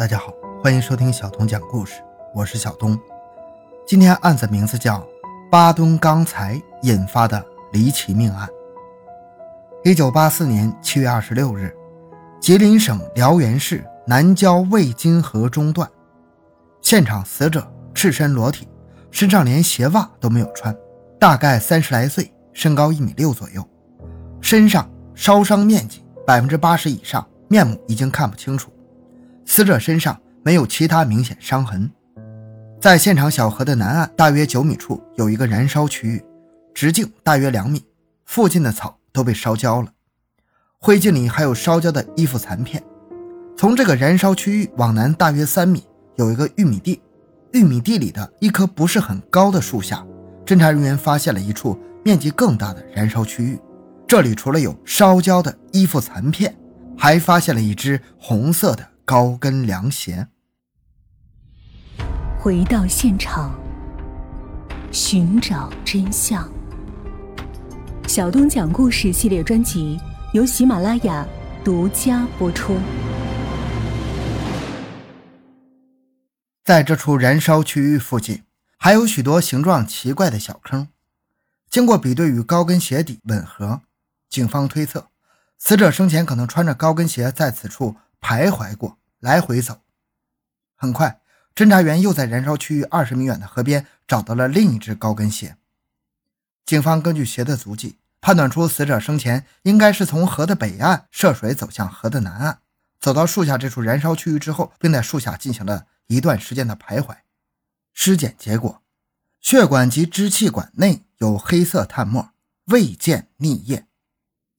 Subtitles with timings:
[0.00, 0.32] 大家好，
[0.64, 2.02] 欢迎收听小东讲故事，
[2.34, 2.98] 我是小东。
[3.86, 5.06] 今天案子名字叫
[5.50, 8.48] 八吨钢材引发的离奇命案。
[9.84, 11.76] 一九八四年七月二十六日，
[12.40, 15.86] 吉林省辽源市南郊渭金河中段，
[16.80, 18.66] 现场死者赤身裸体，
[19.10, 20.74] 身上连鞋袜都没有穿，
[21.18, 23.62] 大概三十来岁，身高一米六左右，
[24.40, 27.22] 身上烧伤面积百分之八十以上。
[27.48, 28.70] 面目已经看不清楚，
[29.52, 31.90] 死者身上没有其他明显伤痕。
[32.80, 36.24] 在现场小河的南岸大约九米处有一个燃烧区域，
[36.72, 37.84] 直径大约两米，
[38.24, 39.88] 附近的草都被烧焦了，
[40.78, 42.80] 灰烬里还有烧焦的衣服残片。
[43.56, 45.82] 从这个燃烧区域往南大约三米
[46.14, 47.02] 有一个玉米地，
[47.52, 50.06] 玉米地里的一棵不是很高的树下，
[50.46, 53.58] 侦查人员发现了一处面积更大的燃烧区域，
[54.06, 56.56] 这里除了有烧焦的衣服残片。
[56.96, 60.28] 还发现了一只红色的高跟凉鞋。
[62.38, 63.58] 回到现场，
[64.92, 66.48] 寻找真相。
[68.06, 69.98] 小东讲故事系列专辑
[70.32, 71.26] 由喜马拉雅
[71.64, 72.78] 独家播出。
[76.62, 78.44] 在这处燃烧区域附近，
[78.78, 80.86] 还有许多形状奇怪的小坑。
[81.68, 83.80] 经过比对与高跟鞋底吻合，
[84.28, 85.08] 警方推测。
[85.58, 89.80] 死者生前可能穿着高跟鞋在此处徘徊过，来回走。
[90.76, 91.20] 很快，
[91.54, 95.56] 侦查员又在燃烧区域二十米远的河边找到了另一只高跟鞋。
[96.64, 102.60] 警方根据鞋的足迹，判断出死者生前应该是从河的北岸涉水走向河的南岸，
[103.00, 107.16] 走到树下这处燃烧区域之后，并在树下进行了一段时间的徘徊。
[107.92, 108.82] 尸检结果：
[109.40, 112.30] 血管及支气管内有黑色炭末，
[112.66, 113.86] 未见溺液。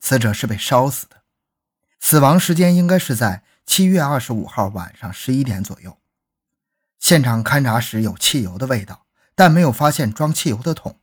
[0.00, 1.22] 死者是被烧死的，
[2.00, 5.96] 死亡时间应该是在七月二十五号晚上十一点左右。
[6.98, 9.06] 现场勘查时有汽油的味道，
[9.36, 10.98] 但没有发现装汽油的桶。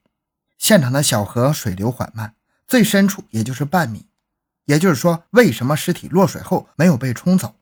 [0.58, 2.36] 现场的小河水流缓慢，
[2.68, 4.08] 最深处也就是半米。
[4.66, 7.56] 也就是说，为什么尸体落水后没有被冲走？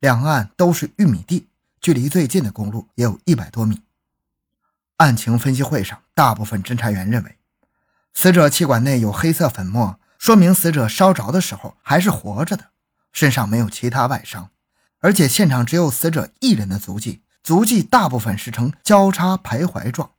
[0.00, 1.48] 两岸都是玉米地，
[1.80, 3.80] 距离最近的公路也有一百多米。
[4.98, 7.38] 案情分析会上，大部分侦查员认为，
[8.12, 9.98] 死者气管内有黑色粉末。
[10.18, 12.68] 说明死者烧着的时候还是活着的，
[13.12, 14.50] 身上没有其他外伤，
[15.02, 20.12] 而且现场只有死者一人的足迹，足迹大部分是呈交叉徘徊状，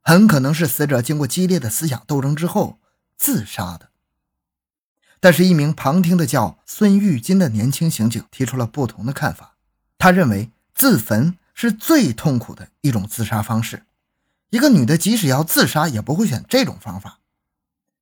[0.00, 2.78] 很可能是死者经过激烈的思想斗争之后
[3.16, 3.88] 自杀的。
[5.18, 9.56] 但是，一名旁听的叫孙玉金的年轻刑警提出了不同的看法，
[9.98, 13.82] 他认为自焚是最痛苦的一种自杀方式，
[14.50, 17.18] 一个女的即使要自杀也不会选这种方法。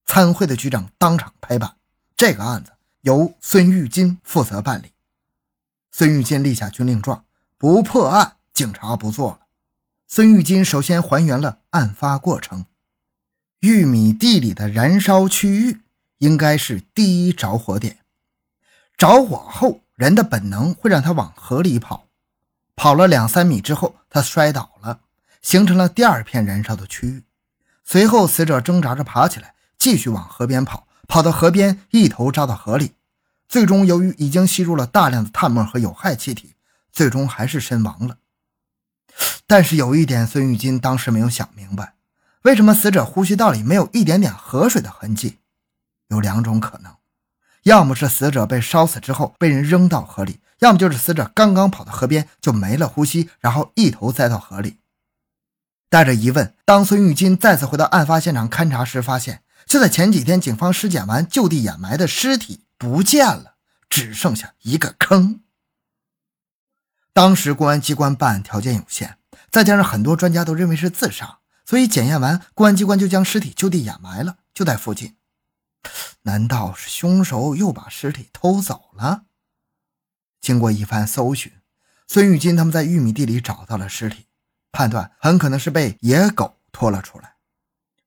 [0.05, 1.77] 参会的局长当场拍板，
[2.15, 4.93] 这个案子由孙玉金负责办理。
[5.99, 7.25] 孙玉金立下军令状，
[7.57, 9.47] 不破案，警察不做了。
[10.07, 12.67] 孙玉金首先还原了案发过程：
[13.61, 15.81] 玉米地里的燃烧区域
[16.19, 18.01] 应该是第一着火点。
[18.99, 22.09] 着火后，人的本能会让他往河里跑，
[22.75, 25.01] 跑了两三米之后，他摔倒了，
[25.41, 27.23] 形成了第二片燃烧的区域。
[27.83, 29.55] 随后，死者挣扎着爬起来。
[29.79, 32.93] 继续往河边跑，跑到河边，一头扎到河里。
[33.49, 36.55] 最终，由于已经吸入了大量的碳末和有害气体，
[36.93, 38.19] 最终还是身亡了。
[39.47, 41.95] 但是有一点，孙玉金当时没有想明白，
[42.43, 45.39] 为什么死者呼吸道里没有一点点河水的痕迹？
[46.09, 46.93] 有两种可能：
[47.63, 54.79] 要么是死者被烧死之后被人扔到河里，要么就是死者刚刚跑到河边就没了呼吸，然后一头栽到河里。
[55.89, 59.43] 带着疑问，当孙玉金再次回到案发现场勘查时，发现。
[59.67, 63.57] 就在前几天，警方尸检完就地掩埋的尸体不见了，
[63.89, 65.43] 只剩下一个坑。
[67.13, 69.19] 当时公安机关办案条件有限，
[69.51, 75.17] 再加上很多专家都认为是自杀，所以检验完，公安机关就将尸体就地掩埋了，就在附近。
[76.23, 79.25] 难道是凶手又把尸体偷走了？
[80.41, 81.53] 经过一番搜寻，
[82.07, 84.27] 孙玉金他们在玉米地里找到了尸体，
[84.71, 87.37] 判断很可能是被野狗拖了出来。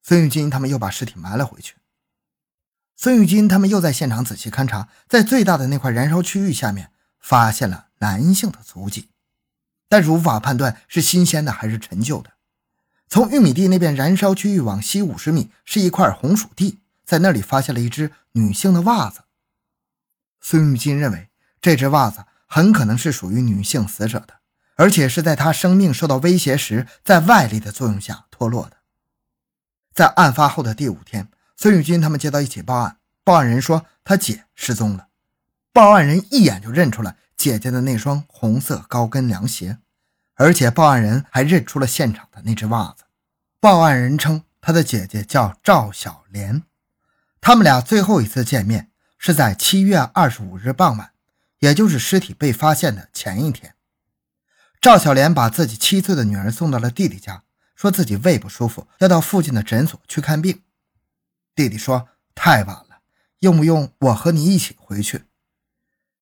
[0.03, 1.75] 孙玉金他们又把尸体埋了回去。
[3.01, 9.07] 孙玉金他们又在现场仔细勘查，在最大的那块燃烧区域下面发现了男性的足迹，
[9.87, 12.31] 但是无法判断是新鲜的还是陈旧的。
[13.07, 19.21] 从玉米地那边燃烧区域往西五十米是一块红薯地，在那里发现了一只女性的袜子。
[20.41, 21.29] 孙玉金认为
[21.61, 24.41] 这只袜子很可能是属于女性死者的，
[24.75, 28.75] 而且是在她生命受到威胁时，在外力的作用下脱落的。
[29.93, 31.29] 在案发后的第五天，
[31.61, 35.09] 孙玉军他们接到一起报案，报案人说他姐失踪了。
[35.73, 39.77] 报案人一眼就认出了姐姐的那双红色高跟凉鞋，
[40.35, 43.03] 而且报案人还认出了现场的那只袜子。
[43.59, 46.63] 报案人称，他的姐姐叫赵小莲，
[47.41, 51.11] 他们俩最后一次见面是在七月二十五日傍晚，
[51.59, 53.75] 也就是尸体被发现的前一天。
[54.79, 57.43] 赵小莲把自己七岁的女儿送到了弟弟家，
[57.75, 60.61] 说自己胃不舒服，要到附近的诊所去看病。
[61.55, 63.01] 弟弟说：“太晚了，
[63.39, 65.25] 用不用我和你一起回去？”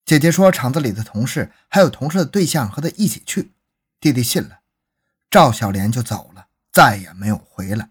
[0.05, 3.53] 姐姐说：“厂子里的同事还有同事的对象和他一起去。”
[3.99, 4.59] 弟弟信了，
[5.29, 7.89] 赵小莲就走了，再也没有回来。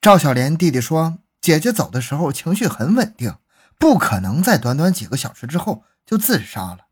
[0.00, 3.36] 赵小莲弟弟说：“姐姐走的时候情绪很稳定，
[3.78, 6.86] 不可能在短短几个小时之后就自杀了。”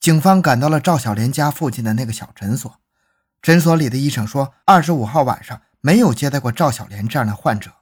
[0.00, 2.80] 警方赶到了赵小莲家附近的那个小诊所，
[3.40, 7.72] 诊所里的医生说：“二十五号晚上没有接待过赵小莲这样的患者。”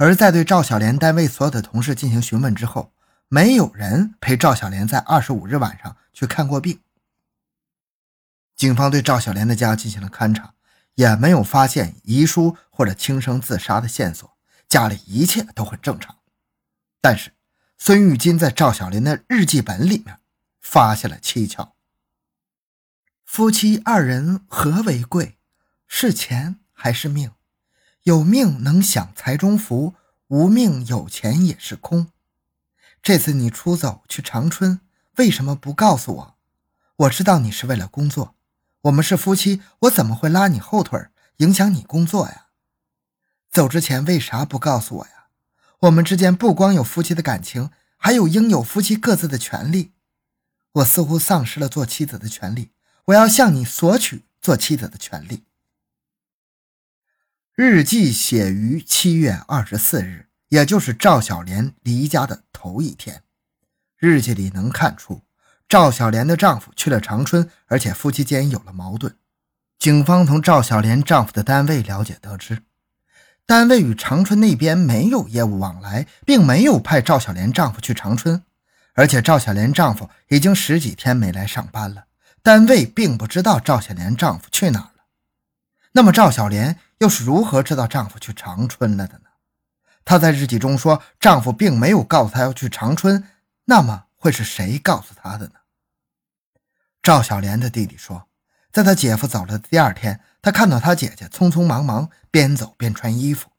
[0.00, 2.90] 而在对赵小莲单位所有的同事进行询问之后，
[3.28, 6.80] 没有人陪赵小莲在二十五日晚上去看过病。
[8.56, 10.54] 警方对赵小莲的家进行了勘查，
[10.94, 14.34] 也没有发现遗书或者轻生自杀的线索，
[14.66, 16.16] 家里一切都很正常。
[17.02, 17.34] 但是
[17.76, 20.18] 孙玉金在赵小莲的日记本里面
[20.62, 21.74] 发现了蹊跷：
[23.26, 25.36] 夫妻二人何为贵？
[25.86, 27.32] 是钱还是命？
[28.04, 29.94] 有命能享财中福，
[30.28, 32.08] 无命有钱也是空。
[33.02, 34.80] 这次你出走去长春，
[35.16, 36.34] 为什么不告诉我？
[36.96, 38.34] 我知道你是为了工作，
[38.82, 41.08] 我们是夫妻，我怎么会拉你后腿，
[41.38, 42.46] 影响你工作呀？
[43.50, 45.26] 走之前为啥不告诉我呀？
[45.80, 49.92] 我们之间不光有夫妻的感情，还有应有夫妻各自的权利。
[50.72, 52.70] 我似乎丧失了做妻子的权利，
[53.06, 55.44] 我要向你索取做妻子的权利。
[57.62, 63.22] 日记写于七月二十四日，也就是赵小莲离家的头一天。
[63.98, 65.20] 日记里能看出，
[65.68, 69.14] 赵小莲的丈夫去了长春，而且夫妻间有了矛盾。
[69.78, 72.62] 警方从赵小莲丈夫的单位了解得知，
[73.44, 78.42] 单位与长春那边没有业务往来，并没有派赵小莲丈夫去长春，
[78.94, 82.04] 而且赵小莲丈夫已经十几天没来上班了，
[82.42, 84.92] 单位并不知道赵小莲丈夫去哪了。
[85.92, 89.30] 那么赵小莲又是如何知道丈夫去长春了的呢？
[90.04, 93.26] 她在日记中说，丈夫并没有告诉她要去长春，
[93.64, 95.54] 那么会是谁告诉她的呢？
[97.02, 98.28] 赵小莲的弟弟说，
[98.70, 103.50] 在他姐夫走了的第二天，他看到他姐姐匆匆忙忙边走边穿衣服，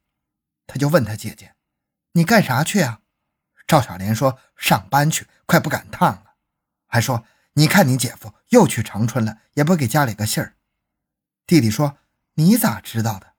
[0.67, 1.55] 他就问他姐姐
[2.13, 2.99] ：“你干啥去啊？”
[3.65, 6.35] 赵小莲说：“上班去，快不赶趟了。”
[6.85, 10.53] 还说：“你看你姐夫又去长春了，也不给家里个信儿。”
[11.47, 11.97] 弟弟说。
[12.35, 13.30] 你咋知道的？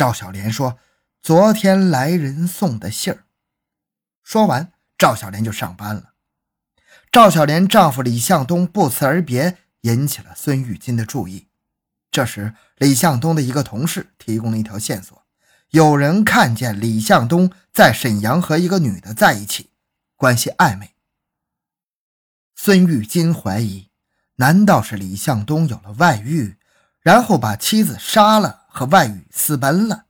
[0.00, 0.78] 赵小莲说
[1.20, 3.26] ：“昨天来人送的信儿。”
[4.24, 6.14] 说完，赵小莲就上班了。
[7.12, 11.48] 赵小莲丈夫李向东不辞而别，引起了孙玉金的注意。
[12.10, 15.22] 这时，李向东的一个同事提供了一条线索：
[15.68, 19.68] 有人看见李向东在沈阳和一个女的在一起，
[20.16, 20.94] 关系暧昧。
[22.56, 23.90] 孙玉金怀疑，
[24.36, 26.56] 难道是李向东有了外遇？
[27.02, 30.06] 然后把妻子杀了，和外语私奔了。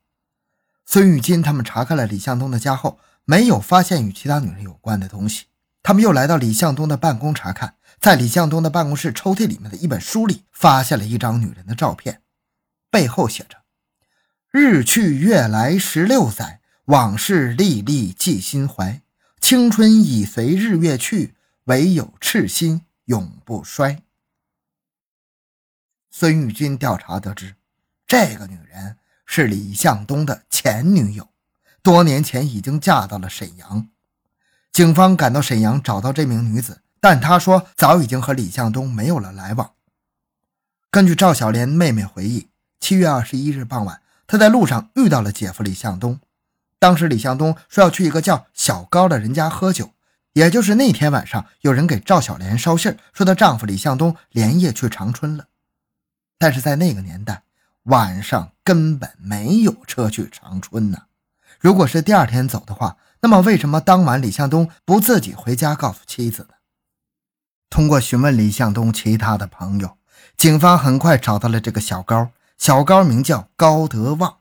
[0.86, 5.46] 孙玉金他们查看了李向东的家后，没有发现与其他女人有关的东西。
[5.82, 12.22] 他们又来到李向东的办公查看，在李向东的办公室抽屉里面的一本书里，发现了一张女人的照片，
[12.92, 13.62] 背后写着
[14.52, 19.02] ：“日去月来十六载，往事历历记心怀。
[19.40, 21.34] 青春已随日月去，
[21.64, 24.04] 唯有赤心永不衰。”
[26.12, 27.56] 孙玉军调查得知，
[28.10, 31.28] 这个女人是李向东的前女友，
[31.80, 33.88] 多年前已经嫁到了沈阳。
[34.72, 39.74] 警方赶到沈阳，找到这名女子，但她说早已经和李向东没有了来往。
[40.90, 42.48] 根据赵小莲妹妹回忆，
[42.80, 46.18] 七月二十一日傍晚，她在路上遇到了姐夫李向东。
[46.80, 49.92] 当时李向东说要去一个叫小高的人家喝酒，
[50.32, 55.46] 也就是那天晚上，有人给赵小莲捎信说她丈夫李向东连夜去长春了。
[56.38, 57.44] 但是在那个年代，
[57.84, 61.04] 晚上根本没有车去长春呢。
[61.58, 66.54] 如果是第二天走的话，那么为什么当晚李向东不自己回家告诉妻子呢？
[67.68, 69.98] 通过询问李向东其他的朋友，
[70.36, 72.30] 警方很快找到了这个小高。
[72.58, 74.38] 小高名叫高德旺，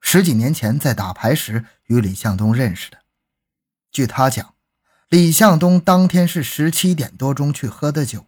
[0.00, 2.98] 十几年前在打牌时与李向东认识的。
[3.90, 4.54] 据他讲，
[5.08, 8.26] 李向东当天是十七点多钟去喝的酒，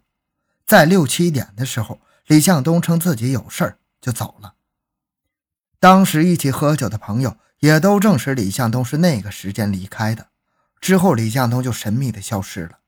[0.66, 2.00] 在六七点的时候。
[2.26, 4.54] 李向东称自己有事儿就走了。
[5.80, 10.28] 当时一起喝酒的朋友也都证实李向东是那个时间离开的。
[10.80, 12.78] 之后，李向东就神秘的消失了。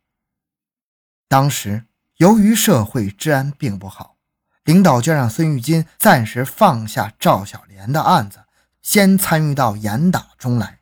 [1.26, 1.86] 当时
[2.18, 4.16] 由于社会治安并不好，
[4.62, 8.44] 领导就让孙玉金暂时放下赵小莲的案子，
[8.80, 10.78] 先参与到严打中来。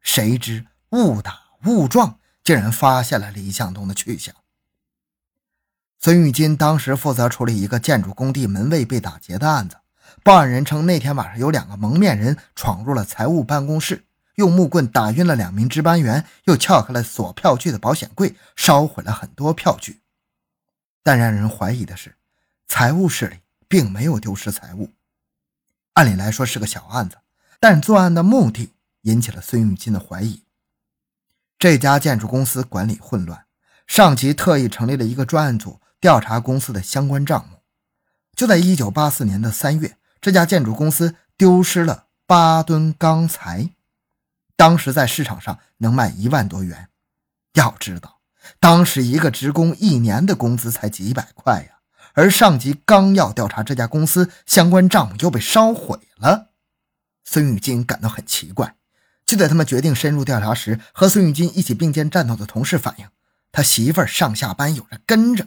[0.00, 4.32] 谁知误打误撞，竟然发现了李向东的去向。
[6.02, 9.76] 孙玉金当时负责处理一个建筑工地门卫被打劫的案子。
[10.22, 20.00] 报案人称，那天晚上有两个蒙面人闯入了财务办公室，用木棍打晕了两名值班员，又撬开了锁票据的保险柜，烧毁了很多票据。
[21.02, 22.14] 但让人怀疑的是，
[22.66, 23.36] 财务室里
[23.68, 24.92] 并没有丢失财物。
[25.92, 27.18] 按理来说是个小案子，
[27.60, 30.42] 但作案的目的引起了孙玉金的怀疑。
[31.58, 33.44] 这家建筑公司管理混乱，
[33.86, 35.78] 上级特意成立了一个专案组。
[36.00, 37.58] 调查公司的相关账目，
[38.34, 43.74] 就在一九八四年的三月，这家建筑公司丢失了八吨钢材，
[44.56, 46.88] 当时在市场上能卖一万多元。
[47.54, 48.20] 要知道，
[48.58, 51.80] 当时一个职工一年的工资才几百块呀，
[52.14, 56.50] 而上级刚要调查这家公司相关账目，又被烧毁了。
[57.24, 58.74] 孙玉金感到很奇怪。
[59.26, 63.06] 就在他们决定深入调查时，和孙玉金一起并肩战斗的同事反映，
[63.52, 65.46] 他媳妇儿上下班有人跟着。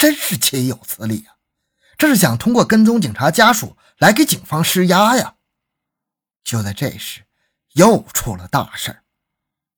[0.00, 1.36] 真是岂有此理啊！
[1.98, 5.34] 这是想通过跟踪警察家属来给警方施压呀！
[6.42, 7.24] 就在这时，
[7.74, 9.00] 又出了大事。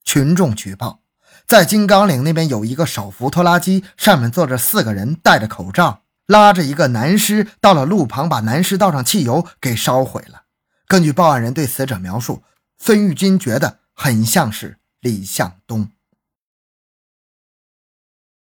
[0.04, 1.02] 群众举报，
[1.44, 10.44] 在金刚岭那边有一个手扶拖拉机，上面坐着四个人，戴着口罩，拉着一个男尸，到了路旁，把男尸倒上汽油给烧毁了。
[10.86, 12.44] 根据报案人对死者描述，
[12.78, 15.90] 孙玉军觉得很像是李向东。